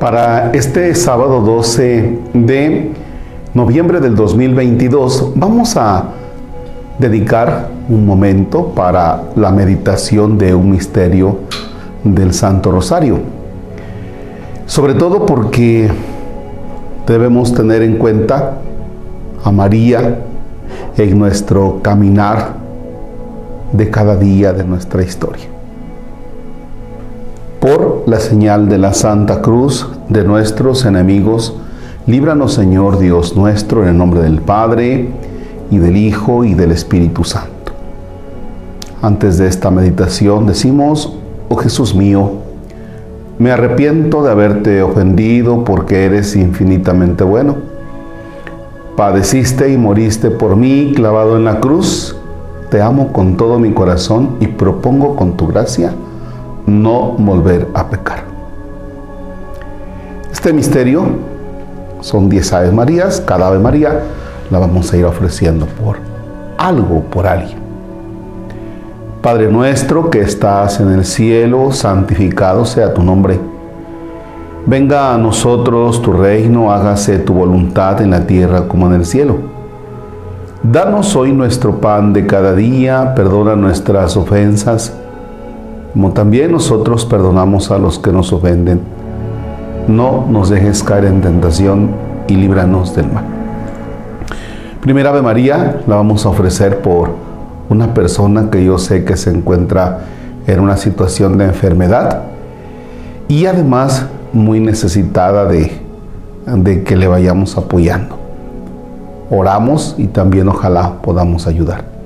[0.00, 2.92] Para este sábado 12 de
[3.52, 6.04] noviembre del 2022 vamos a
[7.00, 11.38] dedicar un momento para la meditación de un misterio
[12.04, 13.18] del Santo Rosario.
[14.66, 15.90] Sobre todo porque
[17.04, 18.58] debemos tener en cuenta
[19.42, 20.20] a María
[20.96, 22.54] en nuestro caminar
[23.72, 25.57] de cada día de nuestra historia.
[27.60, 31.56] Por la señal de la Santa Cruz de nuestros enemigos,
[32.06, 35.10] líbranos Señor Dios nuestro, en el nombre del Padre,
[35.68, 37.72] y del Hijo, y del Espíritu Santo.
[39.02, 41.18] Antes de esta meditación decimos,
[41.48, 42.30] oh Jesús mío,
[43.40, 47.56] me arrepiento de haberte ofendido porque eres infinitamente bueno.
[48.96, 52.16] Padeciste y moriste por mí clavado en la cruz.
[52.70, 55.92] Te amo con todo mi corazón y propongo con tu gracia
[56.68, 58.24] no volver a pecar.
[60.30, 61.04] Este misterio
[62.00, 63.20] son 10 Aves Marías.
[63.20, 64.02] Cada Ave María
[64.50, 65.96] la vamos a ir ofreciendo por
[66.56, 67.58] algo, por alguien.
[69.22, 73.40] Padre nuestro que estás en el cielo, santificado sea tu nombre.
[74.64, 79.36] Venga a nosotros tu reino, hágase tu voluntad en la tierra como en el cielo.
[80.62, 84.92] Danos hoy nuestro pan de cada día, perdona nuestras ofensas
[85.92, 88.80] como también nosotros perdonamos a los que nos ofenden.
[89.88, 91.90] No nos dejes caer en tentación
[92.28, 93.24] y líbranos del mal.
[94.80, 97.10] Primera Ave María la vamos a ofrecer por
[97.68, 100.00] una persona que yo sé que se encuentra
[100.46, 102.22] en una situación de enfermedad
[103.26, 105.72] y además muy necesitada de,
[106.46, 108.16] de que le vayamos apoyando.
[109.30, 111.97] Oramos y también ojalá podamos ayudar.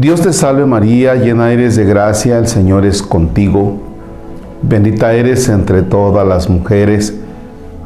[0.00, 3.76] Dios te salve María, llena eres de gracia, el Señor es contigo.
[4.62, 7.14] Bendita eres entre todas las mujeres,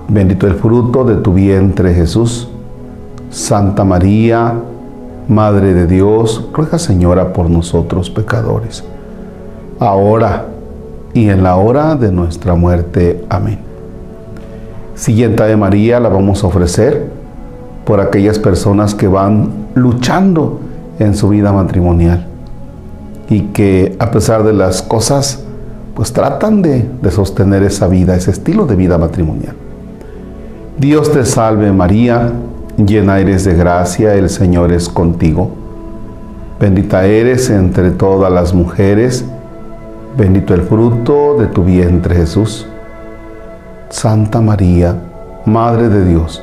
[0.06, 2.48] bendito el fruto de tu vientre Jesús.
[3.30, 4.54] Santa María,
[5.26, 8.84] Madre de Dios, ruega Señora por nosotros pecadores,
[9.80, 10.46] ahora
[11.14, 13.24] y en la hora de nuestra muerte.
[13.28, 13.58] Amén.
[14.94, 17.08] Siguiente de María la vamos a ofrecer
[17.84, 20.60] por aquellas personas que van luchando
[20.98, 22.26] en su vida matrimonial
[23.28, 25.44] y que a pesar de las cosas,
[25.94, 29.54] pues tratan de, de sostener esa vida, ese estilo de vida matrimonial.
[30.78, 32.32] Dios te salve María,
[32.76, 35.50] llena eres de gracia, el Señor es contigo.
[36.58, 39.24] Bendita eres entre todas las mujeres,
[40.16, 42.66] bendito el fruto de tu vientre Jesús.
[43.88, 44.96] Santa María,
[45.44, 46.42] Madre de Dios,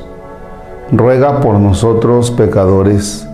[0.92, 3.28] ruega por nosotros pecadores,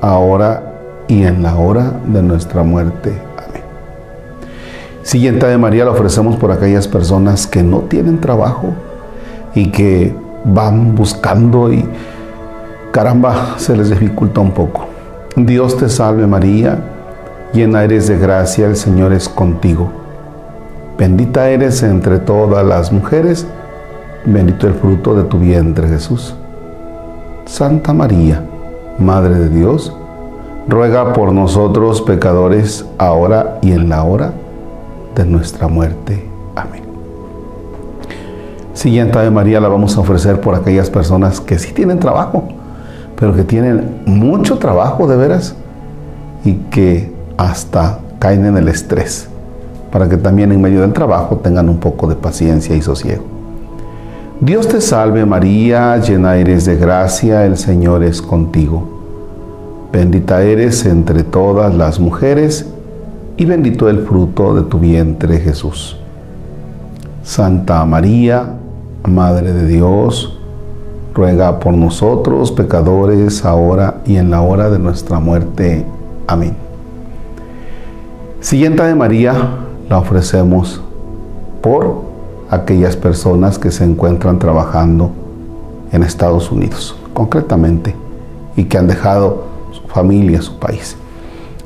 [0.00, 0.62] ahora
[1.08, 3.12] y en la hora de nuestra muerte.
[3.36, 3.62] Amén.
[5.02, 8.74] Siguiente de María la ofrecemos por aquellas personas que no tienen trabajo
[9.54, 11.84] y que van buscando y
[12.92, 14.86] caramba, se les dificulta un poco.
[15.36, 16.78] Dios te salve María,
[17.52, 19.90] llena eres de gracia, el Señor es contigo.
[20.98, 23.46] Bendita eres entre todas las mujeres,
[24.24, 26.34] bendito el fruto de tu vientre Jesús.
[27.46, 28.44] Santa María,
[28.98, 29.94] Madre de Dios,
[30.68, 34.32] ruega por nosotros pecadores, ahora y en la hora
[35.14, 36.24] de nuestra muerte.
[36.54, 36.82] Amén.
[38.74, 42.44] Siguiente Ave María la vamos a ofrecer por aquellas personas que sí tienen trabajo,
[43.18, 45.54] pero que tienen mucho trabajo de veras
[46.44, 49.28] y que hasta caen en el estrés,
[49.90, 53.39] para que también en medio del trabajo tengan un poco de paciencia y sosiego.
[54.40, 58.88] Dios te salve María, llena eres de gracia, el Señor es contigo.
[59.92, 62.66] Bendita eres entre todas las mujeres
[63.36, 65.98] y bendito el fruto de tu vientre Jesús.
[67.22, 68.54] Santa María,
[69.06, 70.38] Madre de Dios,
[71.12, 75.84] ruega por nosotros pecadores ahora y en la hora de nuestra muerte.
[76.26, 76.56] Amén.
[78.40, 79.34] Siguiente de María
[79.90, 80.80] la ofrecemos
[81.60, 82.09] por
[82.50, 85.10] aquellas personas que se encuentran trabajando
[85.92, 87.94] en Estados Unidos, concretamente,
[88.56, 90.96] y que han dejado su familia, su país.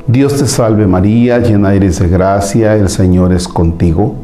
[0.06, 4.14] Dios te salve María, llena eres de gracia, el Señor es contigo.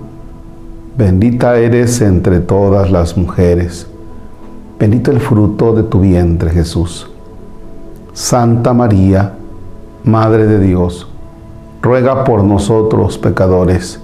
[0.99, 3.87] Bendita eres entre todas las mujeres.
[4.79, 7.09] Bendito el fruto de tu vientre Jesús.
[8.13, 9.33] Santa María,
[10.05, 11.09] Madre de Dios,
[11.81, 14.01] ruega por nosotros pecadores,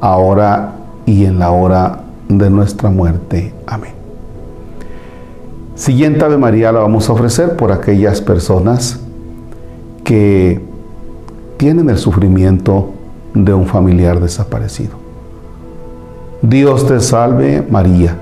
[0.00, 0.75] ahora
[1.06, 3.54] y en la hora de nuestra muerte.
[3.66, 3.92] Amén.
[5.76, 8.98] Siguiente Ave María la vamos a ofrecer por aquellas personas
[10.04, 10.60] que
[11.56, 12.90] tienen el sufrimiento
[13.34, 14.92] de un familiar desaparecido.
[16.42, 18.16] Dios te salve María,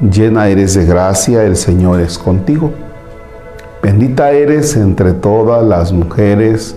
[0.00, 2.70] llena eres de gracia, el Señor es contigo.
[3.82, 6.76] Bendita eres entre todas las mujeres,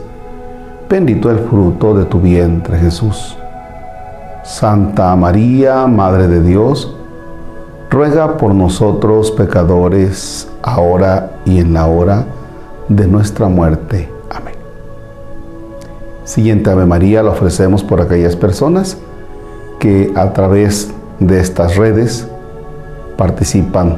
[0.89, 3.37] bendito el fruto de tu vientre Jesús.
[4.43, 6.95] Santa María, Madre de Dios,
[7.91, 12.25] ruega por nosotros pecadores, ahora y en la hora
[12.87, 14.09] de nuestra muerte.
[14.31, 14.55] Amén.
[16.23, 18.97] Siguiente Ave María la ofrecemos por aquellas personas
[19.79, 22.27] que a través de estas redes
[23.17, 23.97] participan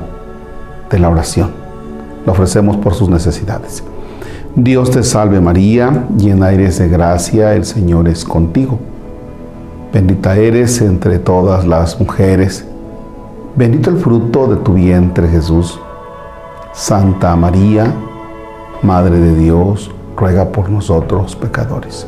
[0.90, 1.52] de la oración.
[2.26, 3.82] La ofrecemos por sus necesidades.
[4.56, 8.78] Dios te salve María, llena eres de gracia, el Señor es contigo.
[9.94, 12.66] Bendita eres entre todas las mujeres,
[13.56, 15.80] bendito el fruto de tu vientre Jesús.
[16.74, 17.94] Santa María,
[18.82, 22.08] Madre de Dios, ruega por nosotros pecadores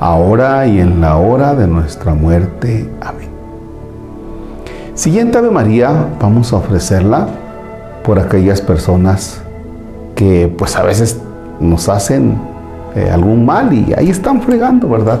[0.00, 2.88] ahora y en la hora de nuestra muerte.
[3.00, 3.28] Amén.
[4.94, 7.28] Siguiente Ave María, vamos a ofrecerla
[8.04, 9.40] por aquellas personas
[10.14, 11.20] que pues a veces
[11.60, 12.38] nos hacen
[12.94, 15.20] eh, algún mal y ahí están fregando, ¿verdad?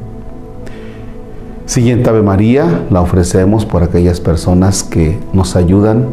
[1.71, 6.05] Siguiente Ave María la ofrecemos por aquellas personas que nos ayudan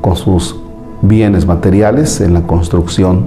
[0.00, 0.58] con sus
[1.00, 3.26] bienes materiales en la construcción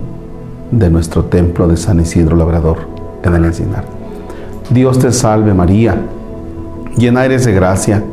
[0.71, 2.79] de nuestro templo de San Isidro Labrador
[3.23, 3.85] en el encinar.
[4.71, 5.95] Dios te salve María,
[6.97, 8.03] llena eres de gracia,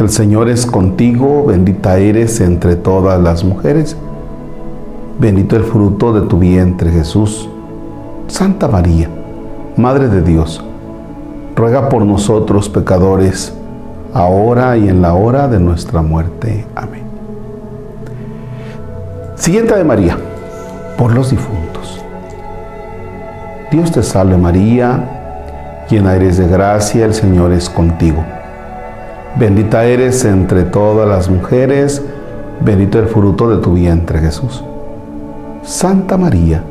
[0.00, 3.96] el Señor es contigo, bendita eres entre todas las mujeres,
[5.20, 7.48] bendito el fruto de tu vientre Jesús.
[8.26, 9.08] Santa María,
[9.76, 10.64] Madre de Dios,
[11.60, 13.52] ruega por nosotros pecadores,
[14.14, 16.64] ahora y en la hora de nuestra muerte.
[16.74, 17.02] Amén.
[19.34, 20.16] Siguiente de María,
[20.96, 22.02] por los difuntos.
[23.70, 28.24] Dios te salve María, llena eres de gracia, el Señor es contigo.
[29.38, 32.02] Bendita eres entre todas las mujeres,
[32.64, 34.64] bendito el fruto de tu vientre Jesús.
[35.62, 36.64] Santa María,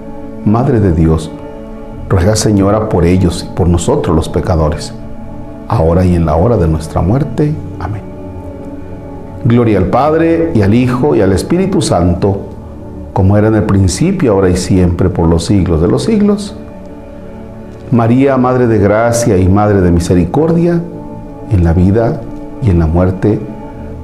[0.46, 1.32] Madre de Dios,
[2.10, 4.94] ruega Señora por ellos y por nosotros los pecadores,
[5.68, 7.54] ahora y en la hora de nuestra muerte.
[7.80, 8.02] Amén.
[9.46, 12.38] Gloria al Padre y al Hijo y al Espíritu Santo,
[13.14, 16.56] como era en el principio, ahora y siempre, por los siglos de los siglos.
[17.92, 20.82] María, Madre de Gracia y Madre de Misericordia,
[21.52, 22.22] en la vida
[22.62, 23.40] y en la muerte,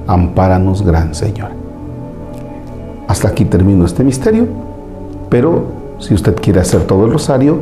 [0.08, 1.50] ampáranos, Gran Señor.
[3.08, 4.48] Hasta aquí termino este misterio,
[5.30, 5.66] pero
[6.00, 7.60] si usted quiere hacer todo el rosario,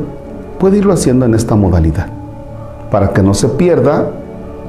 [0.64, 2.06] puede irlo haciendo en esta modalidad.
[2.90, 4.10] Para que no se pierda,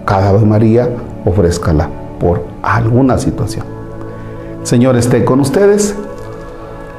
[0.03, 0.89] cada vez María,
[1.24, 1.88] ofrézcala
[2.19, 3.65] por alguna situación.
[4.63, 5.95] Señor esté con ustedes.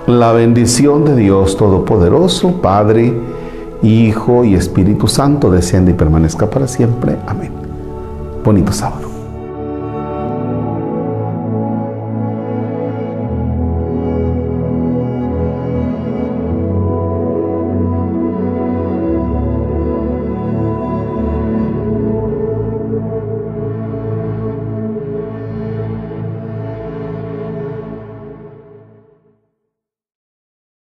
[0.06, 3.12] La bendición de Dios Todopoderoso, Padre,
[3.82, 7.18] Hijo y Espíritu Santo, desciende y permanezca para siempre.
[7.26, 7.52] Amén.
[8.42, 9.05] Bonito sábado.